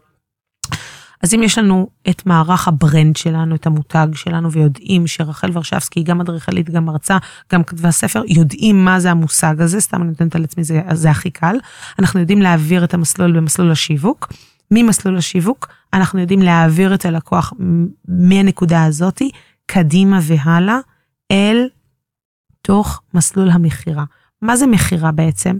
אז 1.23 1.33
אם 1.33 1.43
יש 1.43 1.57
לנו 1.57 1.89
את 2.09 2.25
מערך 2.25 2.67
ה 2.67 2.75
brand 2.75 3.15
שלנו, 3.15 3.55
את 3.55 3.65
המותג 3.65 4.07
שלנו, 4.13 4.51
ויודעים 4.51 5.07
שרחל 5.07 5.49
ורשבסקי 5.53 5.99
היא 5.99 6.05
גם 6.05 6.21
אדריכלית, 6.21 6.69
גם 6.69 6.85
מרצה, 6.85 7.17
גם 7.53 7.63
כתבה 7.63 7.91
ספר, 7.91 8.23
יודעים 8.27 8.85
מה 8.85 8.99
זה 8.99 9.11
המושג 9.11 9.61
הזה, 9.61 9.79
סתם 9.79 10.01
אני 10.01 10.09
נותנת 10.09 10.35
על 10.35 10.43
עצמי, 10.43 10.63
זה, 10.63 10.81
זה 10.93 11.09
הכי 11.11 11.31
קל. 11.31 11.55
אנחנו 11.99 12.19
יודעים 12.19 12.41
להעביר 12.41 12.83
את 12.83 12.93
המסלול 12.93 13.37
במסלול 13.37 13.71
השיווק. 13.71 14.33
ממסלול 14.71 15.17
השיווק, 15.17 15.67
אנחנו 15.93 16.19
יודעים 16.19 16.41
להעביר 16.41 16.93
את 16.93 17.05
הלקוח 17.05 17.53
מהנקודה 18.07 18.83
הזאתי, 18.83 19.31
קדימה 19.65 20.19
והלאה, 20.21 20.77
אל 21.31 21.67
תוך 22.61 23.01
מסלול 23.13 23.49
המכירה. 23.49 24.03
מה 24.41 24.55
זה 24.55 24.67
מכירה 24.67 25.11
בעצם? 25.11 25.57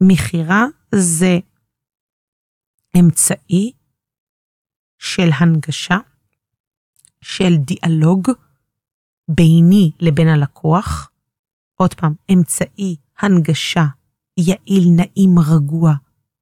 מכירה 0.00 0.66
זה 0.94 1.38
אמצעי 2.98 3.72
של 4.98 5.30
הנגשה, 5.38 5.98
של 7.20 7.56
דיאלוג 7.56 8.30
ביני 9.28 9.90
לבין 10.00 10.28
הלקוח. 10.28 11.10
עוד 11.74 11.94
פעם, 11.94 12.14
אמצעי 12.32 12.96
הנגשה 13.18 13.84
יעיל, 14.36 14.88
נעים, 14.90 15.38
רגוע 15.38 15.94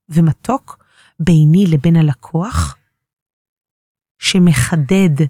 ומתוק 0.09 0.85
ביני 1.21 1.67
לבין 1.67 1.97
הלקוח, 1.97 2.77
שמחדד 4.19 5.25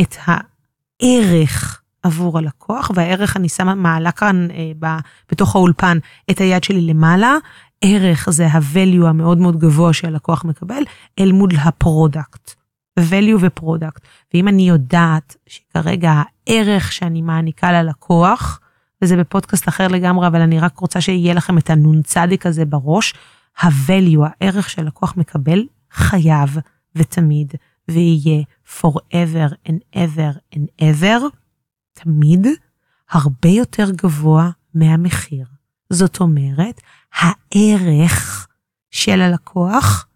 את 0.00 0.14
הערך 0.24 1.82
עבור 2.02 2.38
הלקוח, 2.38 2.90
והערך 2.94 3.36
אני 3.36 3.48
שמה 3.48 3.74
מעלה 3.74 4.12
כאן 4.12 4.50
אה, 4.50 4.72
ב, 4.78 4.86
בתוך 5.30 5.54
האולפן 5.56 5.98
את 6.30 6.38
היד 6.38 6.64
שלי 6.64 6.80
למעלה, 6.80 7.36
ערך 7.84 8.30
זה 8.30 8.46
ה-value 8.46 9.06
המאוד 9.06 9.38
מאוד 9.38 9.58
גבוה 9.58 9.92
שהלקוח 9.92 10.44
מקבל, 10.44 10.82
אל 11.18 11.32
מול 11.32 11.50
ה 11.56 11.67
product. 11.67 12.59
Value 12.98 13.38
ו 13.40 13.47
product. 13.47 14.02
ואם 14.34 14.48
אני 14.48 14.68
יודעת 14.68 15.36
שכרגע 15.46 16.12
הערך 16.46 16.92
שאני 16.92 17.22
מעניקה 17.22 17.72
ללקוח, 17.72 18.60
וזה 19.02 19.16
בפודקאסט 19.16 19.68
אחר 19.68 19.88
לגמרי, 19.88 20.26
אבל 20.26 20.40
אני 20.40 20.60
רק 20.60 20.78
רוצה 20.78 21.00
שיהיה 21.00 21.34
לכם 21.34 21.58
את 21.58 21.70
הנ"צ 21.70 22.14
הזה 22.44 22.64
בראש, 22.64 23.14
ה-value, 23.60 24.20
הערך 24.22 24.70
שלקוח 24.70 25.16
מקבל, 25.16 25.66
חייב 25.92 26.56
ותמיד, 26.96 27.54
ויהיה 27.88 28.42
forever 28.80 29.54
and 29.68 29.96
ever 29.96 30.54
and 30.54 30.82
ever, 30.82 31.22
תמיד, 31.92 32.46
הרבה 33.10 33.48
יותר 33.48 33.90
גבוה 33.90 34.50
מהמחיר. 34.74 35.46
זאת 35.90 36.20
אומרת, 36.20 36.80
הערך 37.14 38.46
של 38.90 39.20
הלקוח 39.20 40.06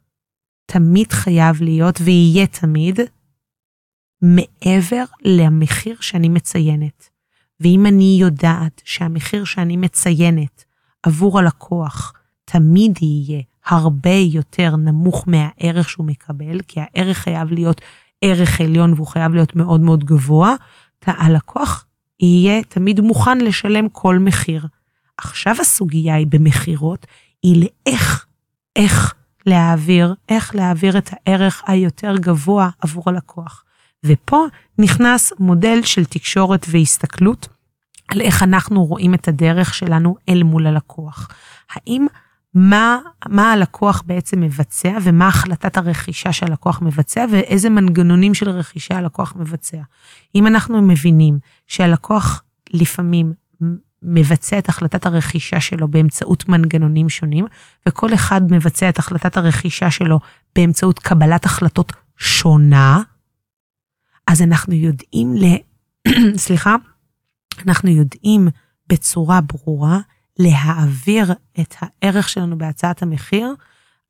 תמיד 0.67 1.13
חייב 1.13 1.63
להיות 1.63 2.01
ויהיה 2.01 2.47
תמיד 2.47 3.01
מעבר 4.23 5.05
למחיר 5.25 5.97
שאני 6.01 6.29
מציינת. 6.29 7.09
ואם 7.61 7.87
אני 7.87 8.17
יודעת 8.21 8.83
שהמחיר 8.85 9.45
שאני 9.45 9.77
מציינת 9.77 10.65
עבור 11.03 11.39
הלקוח 11.39 12.13
תמיד 12.45 12.99
יהיה 13.03 13.43
הרבה 13.67 14.15
יותר 14.33 14.77
נמוך 14.77 15.25
מהערך 15.29 15.89
שהוא 15.89 16.07
מקבל, 16.07 16.61
כי 16.69 16.81
הערך 16.81 17.19
חייב 17.19 17.53
להיות 17.53 17.81
ערך 18.23 18.61
עליון 18.61 18.93
והוא 18.93 19.07
חייב 19.07 19.35
להיות 19.35 19.57
מאוד 19.57 19.81
מאוד 19.81 20.05
גבוה, 20.05 20.55
הלקוח 21.07 21.87
יהיה 22.21 22.63
תמיד 22.63 23.01
מוכן 23.01 23.39
לשלם 23.39 23.89
כל 23.89 24.19
מחיר. 24.19 24.67
עכשיו 25.17 25.55
הסוגיה 25.61 26.15
היא 26.15 26.27
במכירות, 26.27 27.07
היא 27.43 27.65
לאיך, 27.65 28.27
איך 28.77 29.15
להעביר, 29.47 30.15
איך 30.29 30.55
להעביר 30.55 30.99
את 30.99 31.11
הערך 31.13 31.63
היותר 31.67 32.17
גבוה 32.17 32.71
עבור 32.81 33.05
הלקוח. 33.07 33.65
ופה 34.05 34.45
נכנס 34.79 35.33
מודל 35.39 35.83
של 35.83 36.05
תקשורת 36.05 36.67
והסתכלות 36.69 37.49
על 38.09 38.21
איך 38.21 38.43
אנחנו 38.43 38.85
רואים 38.85 39.15
את 39.15 39.29
הדרך 39.29 39.75
שלנו 39.75 40.17
אל 40.29 40.43
מול 40.43 40.67
הלקוח. 40.67 41.29
האם 41.71 42.07
מה, 42.55 42.99
מה 43.29 43.53
הלקוח 43.53 44.03
בעצם 44.07 44.41
מבצע 44.41 44.97
ומה 45.03 45.29
החלטת 45.29 45.77
הרכישה 45.77 46.33
שהלקוח 46.33 46.83
מבצע 46.83 47.25
ואיזה 47.31 47.71
מנגנונים 47.71 48.35
של 48.35 48.51
רכישה 48.51 48.99
הלקוח 48.99 49.37
מבצע. 49.37 49.79
אם 50.35 50.47
אנחנו 50.47 50.83
מבינים 50.83 51.39
שהלקוח 51.67 52.43
לפעמים 52.73 53.33
מבצע 54.05 54.59
את 54.59 54.69
החלטת 54.69 55.07
הרכישה 55.07 55.61
שלו 55.61 55.89
באמצעות 55.89 56.49
מנגנונים 56.49 57.09
שונים, 57.09 57.47
וכל 57.89 58.15
אחד 58.15 58.41
מבצע 58.53 58.89
את 58.89 58.99
החלטת 58.99 59.37
הרכישה 59.37 59.91
שלו 59.91 60.21
באמצעות 60.57 60.99
קבלת 60.99 61.45
החלטות 61.45 61.93
שונה, 62.17 63.03
אז 64.27 64.43
אנחנו 64.43 64.75
יודעים 64.75 65.35
ל... 65.37 65.45
סליחה, 66.47 66.77
אנחנו 67.67 67.91
יודעים 67.91 68.49
בצורה 68.87 69.41
ברורה 69.41 69.99
להעביר 70.39 71.33
את 71.61 71.75
הערך 71.81 72.29
שלנו 72.29 72.59
בהצעת 72.59 73.03
המחיר 73.03 73.55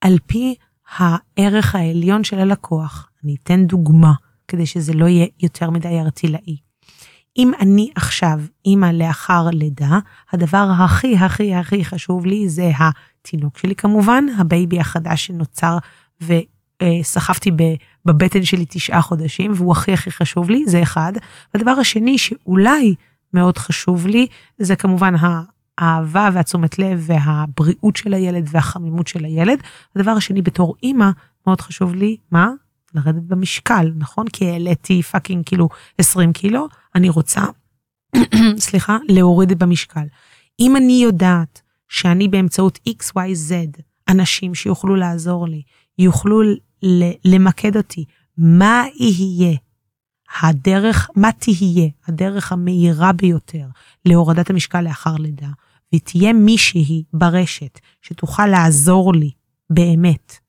על 0.01 0.19
פי 0.27 0.55
הערך 0.97 1.75
העליון 1.75 2.25
של 2.25 2.39
הלקוח. 2.39 3.11
אני 3.25 3.37
אתן 3.43 3.67
דוגמה 3.67 4.13
כדי 4.49 4.67
שזה 4.67 4.93
לא 4.93 5.09
יהיה 5.09 5.27
יותר 5.41 5.71
מדי 5.71 6.01
ערטילאי. 6.01 6.64
אם 7.39 7.53
אני 7.61 7.91
עכשיו 7.95 8.41
אימא 8.67 8.87
לאחר 8.87 9.47
לידה, 9.53 9.99
הדבר 10.33 10.69
הכי 10.79 11.17
הכי 11.17 11.55
הכי 11.55 11.85
חשוב 11.85 12.27
לי 12.27 12.49
זה 12.49 12.71
התינוק 12.79 13.59
שלי 13.59 13.75
כמובן, 13.75 14.25
ה 14.39 14.47
baby 14.47 14.81
החדש 14.81 15.27
שנוצר 15.27 15.79
וסחבתי 16.21 17.51
בבטן 18.05 18.45
שלי 18.45 18.65
תשעה 18.69 19.03
חודשים, 19.03 19.53
והוא 19.55 19.73
הכי 19.73 19.93
הכי 19.93 20.11
חשוב 20.11 20.51
לי, 20.51 20.65
זה 20.67 20.83
אחד. 20.83 21.13
והדבר 21.55 21.71
השני 21.71 22.19
שאולי 22.19 22.95
מאוד 23.35 23.59
חשוב 23.59 24.07
לי, 24.07 24.27
זה 24.59 24.77
כמובן 24.77 25.15
האהבה 25.79 26.29
והתשומת 26.33 26.79
לב 26.79 27.05
והבריאות 27.07 27.97
של 27.97 28.15
הילד 28.15 28.49
והחמימות 28.51 29.07
של 29.07 29.25
הילד. 29.25 29.59
הדבר 29.97 30.11
השני 30.11 30.43
בתור 30.43 30.75
אימא, 30.83 31.11
מאוד 31.47 31.61
חשוב 31.61 31.95
לי, 31.95 32.17
מה? 32.31 32.51
לרדת 32.95 33.23
במשקל, 33.23 33.93
נכון? 33.97 34.27
כי 34.29 34.51
העליתי 34.51 35.03
פאקינג 35.03 35.43
כאילו 35.47 35.69
20 35.99 36.33
קילו, 36.33 36.69
אני 36.95 37.09
רוצה, 37.09 37.43
סליחה, 38.59 38.99
להוריד 39.09 39.59
במשקל. 39.59 40.05
אם 40.61 40.77
אני 40.77 41.01
יודעת 41.05 41.63
שאני 41.89 42.29
באמצעות 42.29 42.79
XYZ, 42.89 43.81
אנשים 44.09 44.55
שיוכלו 44.55 44.97
לעזור 44.97 45.49
לי, 45.49 45.63
יוכלו 45.99 46.41
למקד 47.25 47.77
אותי, 47.77 48.05
מה 48.39 48.85
יהיה 49.01 49.57
הדרך, 50.43 51.11
מה 51.17 51.33
תהיה 51.33 51.89
הדרך 52.07 52.53
המהירה 52.53 53.13
ביותר 53.13 53.67
להורדת 54.05 54.51
המשקל 54.51 54.81
לאחר 54.81 55.17
לידה, 55.17 55.49
ותהיה 55.95 56.33
מישהי 56.33 57.05
ברשת 57.13 57.81
שתוכל 58.03 58.47
לעזור 58.47 59.15
לי 59.15 59.31
באמת 59.71 60.44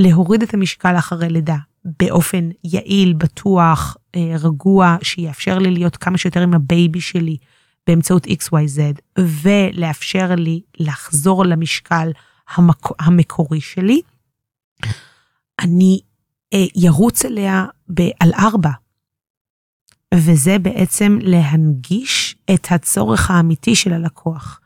להוריד 0.00 0.42
את 0.42 0.54
המשקל 0.54 0.98
אחרי 0.98 1.28
לידה 1.28 1.56
באופן 1.84 2.48
יעיל, 2.64 3.12
בטוח, 3.12 3.96
אה, 4.16 4.34
רגוע, 4.40 4.96
שיאפשר 5.02 5.58
לי 5.58 5.70
להיות 5.70 5.96
כמה 5.96 6.18
שיותר 6.18 6.40
עם 6.40 6.54
ה 6.54 6.63
baby 6.63 7.00
שלי 7.00 7.36
באמצעות 7.86 8.26
XYZ, 8.26 8.80
ולאפשר 9.18 10.34
לי 10.34 10.60
לחזור 10.78 11.44
למשקל 11.44 12.10
המק... 12.54 12.88
המקורי 12.98 13.60
שלי, 13.60 14.00
אני 15.60 16.00
אה, 16.54 16.64
ירוץ 16.76 17.24
אליה 17.24 17.66
ב- 17.94 18.10
על 18.20 18.32
ארבע. 18.34 18.70
וזה 20.14 20.58
בעצם 20.58 21.18
להנגיש 21.22 22.36
את 22.54 22.66
הצורך 22.70 23.30
האמיתי 23.30 23.74
של 23.74 23.92
הלקוח. 23.92 24.59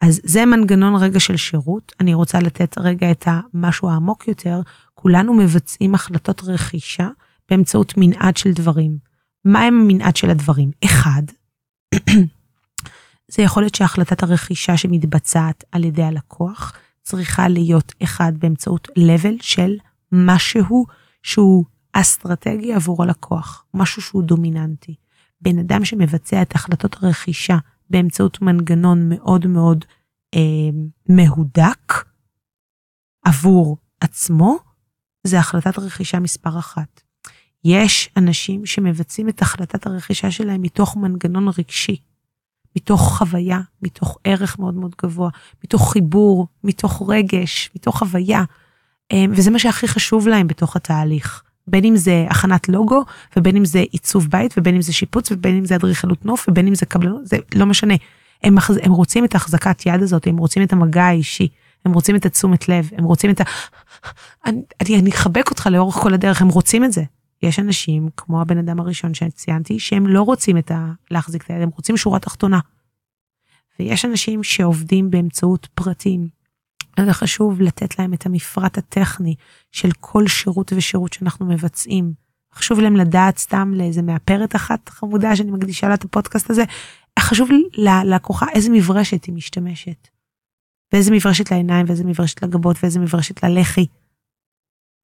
אז 0.00 0.20
זה 0.24 0.46
מנגנון 0.46 0.94
רגע 0.94 1.20
של 1.20 1.36
שירות. 1.36 1.92
אני 2.00 2.14
רוצה 2.14 2.38
לתת 2.38 2.78
רגע 2.78 3.10
את 3.10 3.24
המשהו 3.26 3.90
העמוק 3.90 4.28
יותר. 4.28 4.60
כולנו 4.94 5.34
מבצעים 5.34 5.94
החלטות 5.94 6.42
רכישה 6.44 7.08
באמצעות 7.50 7.94
מנעד 7.96 8.36
של 8.36 8.52
דברים. 8.52 8.98
מה 9.44 9.60
הם 9.62 9.80
המנעד 9.80 10.16
של 10.16 10.30
הדברים? 10.30 10.70
אחד, 10.84 11.22
זה 13.32 13.42
יכול 13.42 13.62
להיות 13.62 13.74
שהחלטת 13.74 14.22
הרכישה 14.22 14.76
שמתבצעת 14.76 15.64
על 15.72 15.84
ידי 15.84 16.02
הלקוח 16.02 16.72
צריכה 17.02 17.48
להיות 17.48 17.92
אחד 18.02 18.32
באמצעות 18.38 18.88
level 18.98 19.36
של 19.40 19.76
משהו 20.12 20.86
שהוא 21.22 21.64
אסטרטגי 21.92 22.74
עבור 22.74 23.02
הלקוח, 23.02 23.64
משהו 23.74 24.02
שהוא 24.02 24.22
דומיננטי. 24.22 24.94
בן 25.40 25.58
אדם 25.58 25.84
שמבצע 25.84 26.42
את 26.42 26.54
החלטות 26.54 26.96
הרכישה 27.02 27.58
באמצעות 27.90 28.42
מנגנון 28.42 29.08
מאוד 29.08 29.46
מאוד 29.46 29.84
אה, 30.34 30.40
מהודק 31.08 31.92
עבור 33.24 33.76
עצמו, 34.00 34.56
זה 35.26 35.38
החלטת 35.38 35.78
רכישה 35.78 36.20
מספר 36.20 36.58
אחת. 36.58 37.00
יש 37.64 38.10
אנשים 38.16 38.66
שמבצעים 38.66 39.28
את 39.28 39.42
החלטת 39.42 39.86
הרכישה 39.86 40.30
שלהם 40.30 40.62
מתוך 40.62 40.96
מנגנון 40.96 41.48
רגשי, 41.58 41.96
מתוך 42.76 43.18
חוויה, 43.18 43.60
מתוך 43.82 44.18
ערך 44.24 44.58
מאוד 44.58 44.74
מאוד 44.74 44.94
גבוה, 45.02 45.30
מתוך 45.64 45.92
חיבור, 45.92 46.46
מתוך 46.64 47.02
רגש, 47.08 47.70
מתוך 47.76 47.98
חוויה. 47.98 48.44
אה, 49.12 49.24
וזה 49.30 49.50
מה 49.50 49.58
שהכי 49.58 49.88
חשוב 49.88 50.28
להם 50.28 50.46
בתוך 50.46 50.76
התהליך. 50.76 51.42
בין 51.70 51.84
אם 51.84 51.96
זה 51.96 52.26
הכנת 52.30 52.68
לוגו, 52.68 53.04
ובין 53.36 53.56
אם 53.56 53.64
זה 53.64 53.78
עיצוב 53.78 54.28
בית, 54.30 54.54
ובין 54.56 54.74
אם 54.74 54.82
זה 54.82 54.92
שיפוץ, 54.92 55.32
ובין 55.32 55.56
אם 55.56 55.64
זה 55.64 55.76
אדריכלות 55.76 56.24
נוף, 56.24 56.46
ובין 56.48 56.66
אם 56.66 56.74
זה 56.74 56.86
קבלנות, 56.86 57.26
זה 57.26 57.36
לא 57.54 57.66
משנה. 57.66 57.94
הם, 58.42 58.56
הם 58.82 58.92
רוצים 58.92 59.24
את 59.24 59.34
החזקת 59.34 59.86
יד 59.86 60.02
הזאת, 60.02 60.26
הם 60.26 60.36
רוצים 60.36 60.62
את 60.62 60.72
המגע 60.72 61.04
האישי, 61.04 61.48
הם 61.84 61.92
רוצים 61.92 62.16
את 62.16 62.26
התשומת 62.26 62.68
לב, 62.68 62.90
הם 62.96 63.04
רוצים 63.04 63.30
את 63.30 63.40
ה... 63.40 63.44
אני, 64.46 64.62
אני, 64.80 64.98
אני 64.98 65.10
אחבק 65.10 65.50
אותך 65.50 65.68
לאורך 65.72 65.94
כל 65.94 66.14
הדרך, 66.14 66.42
הם 66.42 66.48
רוצים 66.48 66.84
את 66.84 66.92
זה. 66.92 67.02
יש 67.42 67.58
אנשים, 67.58 68.08
כמו 68.16 68.40
הבן 68.40 68.58
אדם 68.58 68.80
הראשון 68.80 69.14
שציינתי, 69.14 69.78
שהם 69.78 70.06
לא 70.06 70.22
רוצים 70.22 70.58
את 70.58 70.70
ה... 70.70 70.92
להחזיק 71.10 71.44
את 71.44 71.50
היד, 71.50 71.62
הם 71.62 71.70
רוצים 71.76 71.96
שורה 71.96 72.18
תחתונה. 72.18 72.58
ויש 73.80 74.04
אנשים 74.04 74.42
שעובדים 74.42 75.10
באמצעות 75.10 75.68
פרטים, 75.74 76.28
אז 77.00 77.08
חשוב 77.08 77.60
לתת 77.60 77.98
להם 77.98 78.14
את 78.14 78.26
המפרט 78.26 78.78
הטכני 78.78 79.34
של 79.72 79.88
כל 80.00 80.26
שירות 80.26 80.72
ושירות 80.76 81.12
שאנחנו 81.12 81.46
מבצעים. 81.46 82.12
חשוב 82.54 82.80
להם 82.80 82.96
לדעת 82.96 83.38
סתם 83.38 83.72
לאיזה 83.74 84.02
מאפרת 84.02 84.56
אחת 84.56 84.88
חמודה 84.88 85.36
שאני 85.36 85.50
מקדישה 85.50 85.88
לה 85.88 85.94
את 85.94 86.04
הפודקאסט 86.04 86.50
הזה, 86.50 86.64
חשוב 87.18 87.48
ללקוחה 87.76 88.46
איזה 88.54 88.70
מברשת 88.70 89.24
היא 89.24 89.34
משתמשת. 89.34 90.08
ואיזה 90.92 91.10
מברשת 91.14 91.50
לעיניים, 91.50 91.86
ואיזה 91.88 92.04
מברשת 92.04 92.42
לגבות, 92.42 92.76
ואיזה 92.82 93.00
מברשת 93.00 93.44
ללחי. 93.44 93.86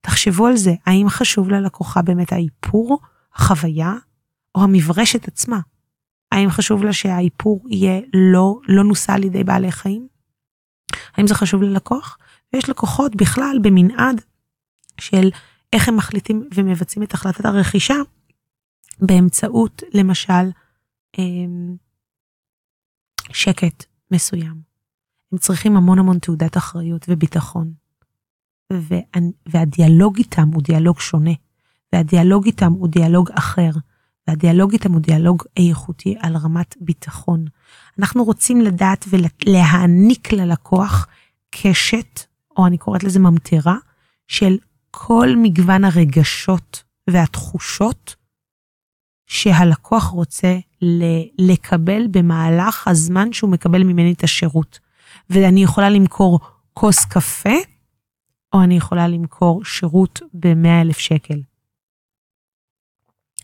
תחשבו 0.00 0.46
על 0.46 0.56
זה, 0.56 0.74
האם 0.86 1.08
חשוב 1.08 1.50
ללקוחה 1.50 2.02
באמת 2.02 2.32
האיפור, 2.32 2.98
החוויה, 3.34 3.94
או 4.54 4.62
המברשת 4.62 5.28
עצמה? 5.28 5.60
האם 6.32 6.50
חשוב 6.50 6.84
לה 6.84 6.92
שהאיפור 6.92 7.64
יהיה 7.70 8.00
לא, 8.14 8.58
לא 8.68 8.84
נוסע 8.84 9.14
על 9.14 9.24
ידי 9.24 9.44
בעלי 9.44 9.72
חיים? 9.72 10.13
האם 11.16 11.26
זה 11.26 11.34
חשוב 11.34 11.62
ללקוח? 11.62 12.18
ויש 12.52 12.70
לקוחות 12.70 13.16
בכלל 13.16 13.58
במנעד 13.62 14.20
של 15.00 15.30
איך 15.72 15.88
הם 15.88 15.96
מחליטים 15.96 16.48
ומבצעים 16.54 17.02
את 17.02 17.14
החלטת 17.14 17.44
הרכישה 17.44 17.94
באמצעות 18.98 19.82
למשל 19.94 20.50
אמ, 21.18 21.76
שקט 23.32 23.84
מסוים. 24.10 24.60
הם 25.32 25.38
צריכים 25.38 25.76
המון 25.76 25.98
המון 25.98 26.18
תעודת 26.18 26.56
אחריות 26.56 27.06
וביטחון. 27.08 27.72
והדיאלוג 29.46 30.16
איתם 30.18 30.48
הוא 30.54 30.62
דיאלוג 30.62 31.00
שונה, 31.00 31.30
והדיאלוג 31.92 32.44
איתם 32.44 32.72
הוא 32.72 32.88
דיאלוג 32.88 33.30
אחר, 33.32 33.70
והדיאלוג 34.28 34.72
איתם 34.72 34.92
הוא 34.92 35.00
דיאלוג 35.00 35.42
איכותי 35.56 36.16
על 36.20 36.36
רמת 36.36 36.76
ביטחון. 36.80 37.44
אנחנו 37.98 38.24
רוצים 38.24 38.60
לדעת 38.60 39.04
ולהעניק 39.08 40.32
ללקוח 40.32 41.06
קשת, 41.50 42.20
או 42.56 42.66
אני 42.66 42.78
קוראת 42.78 43.04
לזה 43.04 43.18
ממטרה, 43.18 43.76
של 44.28 44.58
כל 44.90 45.28
מגוון 45.36 45.84
הרגשות 45.84 46.82
והתחושות 47.10 48.16
שהלקוח 49.26 50.04
רוצה 50.04 50.58
לקבל 51.38 52.06
במהלך 52.10 52.88
הזמן 52.88 53.32
שהוא 53.32 53.50
מקבל 53.50 53.82
ממני 53.82 54.12
את 54.12 54.24
השירות. 54.24 54.78
ואני 55.30 55.62
יכולה 55.62 55.90
למכור 55.90 56.40
כוס 56.72 57.04
קפה, 57.04 57.54
או 58.52 58.62
אני 58.62 58.76
יכולה 58.76 59.08
למכור 59.08 59.64
שירות 59.64 60.20
ב-100 60.34 60.82
אלף 60.82 60.98
שקל. 60.98 61.40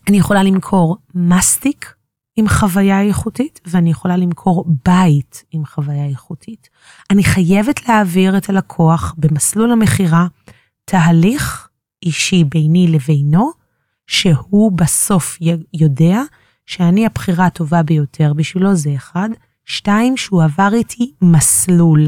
אני 0.09 0.17
יכולה 0.17 0.43
למכור 0.43 0.97
מסטיק 1.15 1.95
עם 2.41 2.47
חוויה 2.47 3.01
איכותית, 3.01 3.59
ואני 3.65 3.89
יכולה 3.91 4.17
למכור 4.17 4.65
בית 4.85 5.43
עם 5.51 5.65
חוויה 5.65 6.05
איכותית. 6.05 6.69
אני 7.09 7.23
חייבת 7.23 7.87
להעביר 7.87 8.37
את 8.37 8.49
הלקוח 8.49 9.15
במסלול 9.17 9.71
המכירה 9.71 10.27
תהליך 10.85 11.69
אישי 12.03 12.43
ביני 12.43 12.87
לבינו, 12.87 13.51
שהוא 14.07 14.71
בסוף 14.71 15.37
יודע 15.73 16.21
שאני 16.65 17.05
הבחירה 17.05 17.45
הטובה 17.45 17.83
ביותר 17.83 18.33
בשבילו 18.33 18.75
זה 18.75 18.89
אחד. 18.95 19.29
שתיים, 19.65 20.17
שהוא 20.17 20.43
עבר 20.43 20.69
איתי 20.73 21.11
מסלול. 21.21 22.07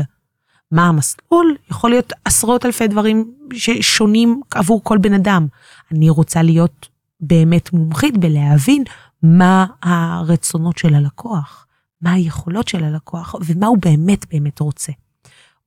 מה 0.72 0.88
המסלול? 0.88 1.56
יכול 1.72 1.89
להיות 1.89 2.13
עשרות 2.26 2.65
אלפי 2.65 2.88
דברים 2.88 3.34
ששונים 3.54 4.41
עבור 4.56 4.84
כל 4.84 4.98
בן 4.98 5.13
אדם. 5.13 5.48
אני 5.91 6.10
רוצה 6.10 6.41
להיות 6.41 6.89
באמת 7.19 7.74
מומחית 7.74 8.17
בלהבין 8.17 8.84
מה 9.24 9.66
הרצונות 9.82 10.78
של 10.78 10.96
הלקוח, 10.96 11.68
מה 12.02 12.12
היכולות 12.12 12.68
של 12.68 12.84
הלקוח 12.84 13.36
ומה 13.46 13.68
הוא 13.68 13.78
באמת 13.82 14.26
באמת 14.34 14.60
רוצה. 14.60 14.92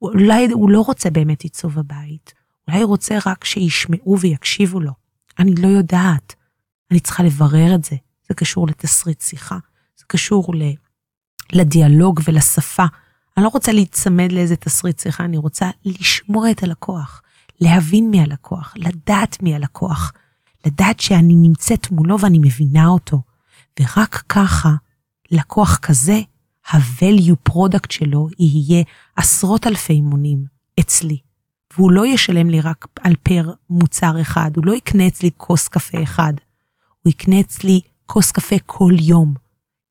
אולי 0.03 0.49
הוא 0.53 0.71
לא 0.71 0.81
רוצה 0.81 1.11
באמת 1.11 1.43
עיצוב 1.43 1.79
הבית, 1.79 2.35
אולי 2.69 2.81
הוא 2.81 2.89
רוצה 2.89 3.19
רק 3.27 3.45
שישמעו 3.45 4.21
ויקשיבו 4.21 4.81
לו. 4.81 4.93
אני 5.39 5.55
לא 5.55 5.69
יודעת, 5.69 6.35
אני 6.91 7.01
צריכה 7.01 7.23
לברר 7.23 7.75
את 7.75 7.85
זה. 7.85 7.97
זה 8.29 8.35
קשור 8.35 8.67
לתסריט 8.67 9.21
שיחה, 9.21 9.59
זה 9.97 10.05
קשור 10.07 10.53
לדיאלוג 11.53 12.21
ולשפה. 12.25 12.85
אני 13.37 13.45
לא 13.45 13.49
רוצה 13.49 13.73
להיצמד 13.73 14.33
לאיזה 14.33 14.57
תסריט 14.57 14.99
שיחה, 14.99 15.25
אני 15.25 15.37
רוצה 15.37 15.71
לשמוע 15.85 16.51
את 16.51 16.63
הלקוח, 16.63 17.23
להבין 17.61 18.11
מי 18.11 18.21
הלקוח, 18.21 18.75
לדעת 18.77 19.43
מי 19.43 19.55
הלקוח, 19.55 20.13
לדעת 20.67 21.01
שאני 21.01 21.35
נמצאת 21.35 21.91
מולו 21.91 22.21
ואני 22.21 22.39
מבינה 22.39 22.87
אותו. 22.87 23.23
ורק 23.81 24.25
ככה, 24.29 24.75
לקוח 25.31 25.77
כזה, 25.77 26.21
ה-value 26.71 27.51
product 27.51 27.93
שלו 27.93 28.29
יהיה 28.39 28.85
עשרות 29.17 29.67
אלפי 29.67 30.01
מונים 30.01 30.45
אצלי. 30.81 31.19
והוא 31.77 31.93
לא 31.93 32.07
ישלם 32.07 32.51
לי 32.51 32.61
רק 32.61 32.87
על 33.01 33.15
פר 33.23 33.53
מוצר 33.71 34.21
אחד, 34.21 34.51
הוא 34.57 34.67
לא 34.67 34.73
יקנה 34.73 35.07
אצלי 35.07 35.31
כוס 35.37 35.69
קפה 35.69 36.03
אחד, 36.03 36.33
הוא 37.03 37.11
יקנה 37.11 37.41
אצלי 37.41 37.81
כוס 38.07 38.31
קפה 38.31 38.57
כל 38.67 38.93
יום, 39.01 39.35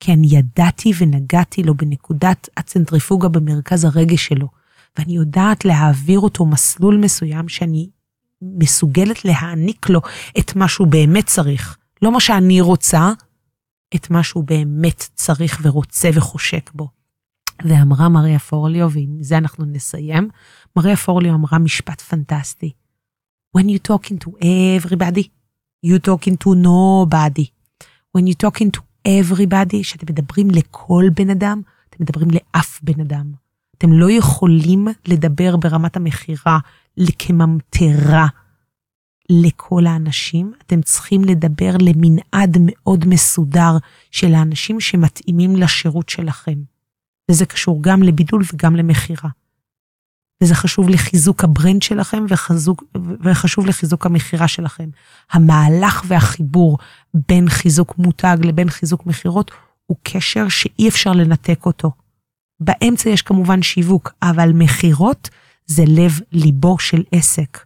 כי 0.00 0.12
אני 0.12 0.26
ידעתי 0.30 0.92
ונגעתי 0.98 1.62
לו 1.62 1.74
בנקודת 1.74 2.48
הצנטריפוגה 2.56 3.28
במרכז 3.28 3.84
הרגש 3.84 4.26
שלו, 4.26 4.48
ואני 4.98 5.12
יודעת 5.12 5.64
להעביר 5.64 6.20
אותו 6.20 6.46
מסלול 6.46 6.96
מסוים 6.96 7.48
שאני 7.48 7.88
מסוגלת 8.42 9.24
להעניק 9.24 9.88
לו 9.88 10.00
את 10.38 10.56
מה 10.56 10.68
שהוא 10.68 10.86
באמת 10.86 11.26
צריך, 11.26 11.76
לא 12.02 12.12
מה 12.12 12.20
שאני 12.20 12.60
רוצה, 12.60 13.12
את 13.94 14.10
מה 14.10 14.22
שהוא 14.22 14.44
באמת 14.44 15.08
צריך 15.14 15.60
ורוצה 15.62 16.10
וחושק 16.14 16.70
בו. 16.74 16.88
ואמרה 17.64 18.08
מריה 18.08 18.38
פורליו, 18.38 18.90
ועם 18.90 19.16
זה 19.20 19.38
אנחנו 19.38 19.64
נסיים, 19.64 20.28
מריה 20.76 20.96
פורליו 20.96 21.34
אמרה 21.34 21.58
משפט 21.58 22.00
פנטסטי. 22.00 22.72
When 23.58 23.62
you 23.62 23.88
talking 23.88 24.16
to 24.24 24.30
everybody, 24.30 25.28
you 25.86 25.98
talking 25.98 26.36
to 26.44 26.48
nobody. 26.64 27.46
When 28.16 28.26
you 28.26 28.34
talking 28.44 28.70
to 28.76 28.80
everybody, 29.08 29.82
שאתם 29.82 30.06
מדברים 30.10 30.50
לכל 30.50 31.04
בן 31.14 31.30
אדם, 31.30 31.62
אתם 31.88 31.96
מדברים 32.00 32.28
לאף 32.30 32.80
בן 32.82 33.00
אדם. 33.00 33.32
אתם 33.78 33.92
לא 33.92 34.10
יכולים 34.10 34.88
לדבר 35.06 35.56
ברמת 35.56 35.96
המכירה 35.96 36.58
כממטרה 37.18 38.26
לכל 39.30 39.86
האנשים, 39.86 40.52
אתם 40.66 40.82
צריכים 40.82 41.24
לדבר 41.24 41.76
למנעד 41.80 42.56
מאוד 42.60 43.04
מסודר 43.08 43.76
של 44.10 44.34
האנשים 44.34 44.80
שמתאימים 44.80 45.56
לשירות 45.56 46.08
שלכם. 46.08 46.58
וזה 47.30 47.46
קשור 47.46 47.82
גם 47.82 48.02
לבידול 48.02 48.42
וגם 48.52 48.76
למכירה. 48.76 49.30
וזה 50.42 50.54
חשוב 50.54 50.88
לחיזוק 50.88 51.44
הברנד 51.44 51.82
שלכם 51.82 52.24
וחזוק, 52.28 52.84
וחשוב 53.24 53.66
לחיזוק 53.66 54.06
המכירה 54.06 54.48
שלכם. 54.48 54.88
המהלך 55.30 56.04
והחיבור 56.06 56.78
בין 57.28 57.48
חיזוק 57.48 57.98
מותג 57.98 58.36
לבין 58.42 58.70
חיזוק 58.70 59.06
מכירות 59.06 59.50
הוא 59.86 59.96
קשר 60.02 60.48
שאי 60.48 60.88
אפשר 60.88 61.12
לנתק 61.12 61.66
אותו. 61.66 61.90
באמצע 62.60 63.10
יש 63.10 63.22
כמובן 63.22 63.62
שיווק, 63.62 64.12
אבל 64.22 64.52
מכירות 64.54 65.30
זה 65.66 65.84
לב 65.86 66.20
ליבו 66.32 66.78
של 66.78 67.02
עסק. 67.12 67.58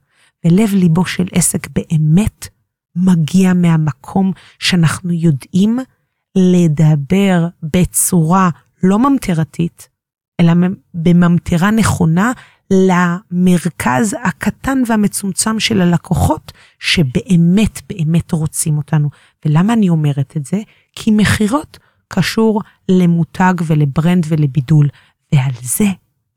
ולב 0.44 0.74
ליבו 0.74 1.04
של 1.04 1.26
עסק 1.32 1.68
באמת 1.70 2.48
מגיע 2.96 3.52
מהמקום 3.54 4.32
שאנחנו 4.58 5.12
יודעים 5.12 5.78
לדבר 6.36 7.46
בצורה 7.62 8.50
לא 8.82 8.98
ממטרתית, 8.98 9.88
אלא 10.40 10.52
בממטרה 10.94 11.70
נכונה 11.70 12.32
למרכז 12.70 14.16
הקטן 14.24 14.82
והמצומצם 14.86 15.60
של 15.60 15.80
הלקוחות 15.80 16.52
שבאמת 16.78 17.80
באמת 17.88 18.32
רוצים 18.32 18.76
אותנו. 18.76 19.10
ולמה 19.44 19.72
אני 19.72 19.88
אומרת 19.88 20.36
את 20.36 20.46
זה? 20.46 20.60
כי 20.92 21.10
מכירות 21.10 21.78
קשור 22.08 22.62
למותג 22.88 23.54
ולברנד 23.66 24.26
ולבידול, 24.28 24.88
ועל 25.34 25.52
זה 25.62 25.86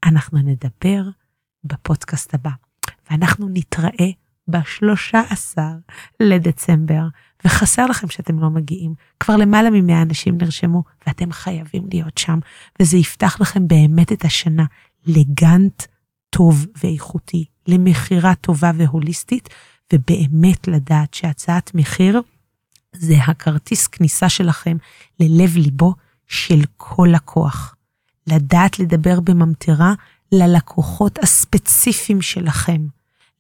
אנחנו 0.04 0.38
נדבר 0.38 1.04
בפודקאסט 1.64 2.34
הבא. 2.34 2.63
ואנחנו 3.12 3.48
נתראה 3.50 4.10
ב-13 4.48 5.58
לדצמבר, 6.20 7.08
וחסר 7.46 7.86
לכם 7.86 8.10
שאתם 8.10 8.40
לא 8.40 8.50
מגיעים. 8.50 8.94
כבר 9.20 9.36
למעלה 9.36 9.70
מ-100 9.70 10.02
אנשים 10.02 10.38
נרשמו, 10.42 10.84
ואתם 11.08 11.32
חייבים 11.32 11.84
להיות 11.92 12.18
שם, 12.18 12.40
וזה 12.80 12.98
יפתח 12.98 13.42
לכם 13.42 13.68
באמת 13.68 14.12
את 14.12 14.26
השנה 14.26 14.66
לגאנט 15.06 15.84
טוב 16.30 16.66
ואיכותי, 16.84 17.46
למכירה 17.68 18.36
טובה 18.36 18.72
והוליסטית, 18.78 19.50
ובאמת 19.94 20.68
לדעת 20.68 21.14
שהצעת 21.14 21.72
מחיר 21.76 22.22
זה 22.96 23.16
הכרטיס 23.28 23.88
כניסה 23.88 24.30
שלכם 24.30 24.78
ללב 25.20 25.58
ליבו 25.58 25.94
של 26.28 26.62
כל 26.78 27.08
לקוח. 27.12 27.76
לדעת 28.28 28.80
לדבר 28.80 29.20
בממטרה 29.20 29.94
ללקוחות 30.34 31.20
הספציפיים 31.24 32.22
שלכם. 32.22 32.88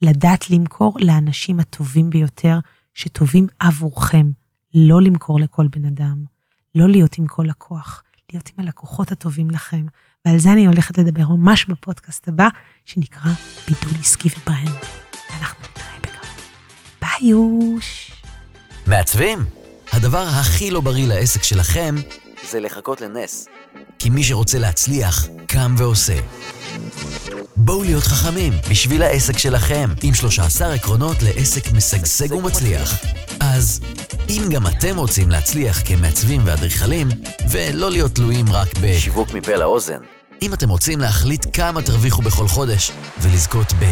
לדעת 0.02 0.50
למכור 0.50 0.98
לאנשים 1.00 1.60
הטובים 1.60 2.10
ביותר, 2.10 2.60
שטובים 2.94 3.48
עבורכם. 3.60 4.32
לא 4.74 5.02
למכור 5.02 5.40
לכל 5.40 5.68
בן 5.68 5.86
אדם, 5.86 6.26
לא 6.76 6.90
להיות 6.90 7.18
עם 7.18 7.28
כל 7.28 7.44
לקוח, 7.44 8.04
להיות 8.32 8.50
עם 8.50 8.66
הלקוחות 8.66 9.12
הטובים 9.12 9.50
לכם. 9.50 9.86
ועל 10.26 10.38
זה 10.38 10.52
אני 10.52 10.66
הולכת 10.66 10.98
לדבר 10.98 11.30
ממש 11.30 11.66
בפודקאסט 11.66 12.28
הבא, 12.28 12.48
שנקרא 12.86 13.32
בידול 13.68 14.00
עסקי 14.00 14.30
ו 14.38 14.43
brand. 14.43 14.78
ואנחנו 15.30 15.64
נתראה 15.64 15.98
בקרוב. 16.02 16.38
ביי 17.02 17.30
יוש. 17.30 18.12
מעצבים? 18.88 19.40
הדבר 19.92 20.26
הכי 20.28 20.72
לא 20.72 20.82
בריא 20.82 21.08
לעסק 21.08 21.44
שלכם 21.44 21.96
זה 22.52 22.60
לחכות 22.60 23.02
לנס. 23.02 23.48
כי 24.00 24.10
מי 24.10 24.24
שרוצה 24.24 24.60
להצליח, 24.60 25.28
קם 25.48 25.76
ועושה. 25.78 26.20
בואו 27.56 27.84
להיות 27.84 28.04
חכמים 28.04 28.54
בשביל 28.70 29.04
העסק 29.04 29.38
שלכם, 29.38 29.90
עם 30.04 30.14
13 30.14 30.74
עקרונות 30.74 31.18
לעסק 31.24 31.72
משגשג 31.72 32.32
ומצליח. 32.32 32.96
אז 33.40 33.80
אם 34.30 34.44
גם 34.52 34.68
אתם 34.68 34.98
רוצים 34.98 35.30
להצליח 35.30 35.82
כמעצבים 35.86 36.42
ואדריכלים, 36.46 37.08
ולא 37.50 37.92
להיות 37.92 38.16
תלויים 38.16 38.46
רק 38.52 38.68
בשיווק 38.82 39.34
מפה 39.34 39.56
לאוזן, 39.56 40.00
אם 40.42 40.54
אתם 40.54 40.70
רוצים 40.70 41.00
להחליט 41.00 41.46
כמה 41.54 41.82
תרוויחו 41.82 42.22
בכל 42.22 42.48
חודש, 42.48 42.92
ולזכות 43.22 43.74
ב... 43.80 43.86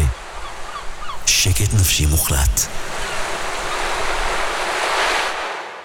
שקט 1.26 1.74
נפשי 1.74 2.06
מוחלט. 2.06 2.60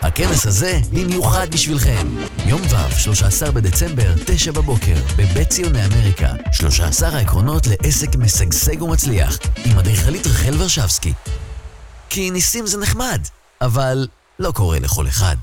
הכנס 0.01 0.45
הזה 0.45 0.79
במיוחד 0.91 1.47
בשבילכם. 1.51 2.07
יום 2.45 2.61
ו', 2.61 2.99
13 2.99 3.51
בדצמבר, 3.51 4.13
9 4.25 4.51
בבוקר, 4.51 4.95
בבית 5.17 5.49
ציוני 5.49 5.85
אמריקה. 5.85 6.33
13 6.51 7.09
העקרונות 7.09 7.67
לעסק 7.67 8.15
משגשג 8.15 8.81
ומצליח, 8.81 9.37
עם 9.65 9.79
אדריכלית 9.79 10.27
רחל 10.27 10.53
ורשבסקי. 10.57 11.13
כי 12.09 12.31
ניסים 12.31 12.67
זה 12.67 12.77
נחמד, 12.77 13.21
אבל 13.61 14.07
לא 14.39 14.51
קורה 14.51 14.79
לכל 14.79 15.07
אחד. 15.07 15.35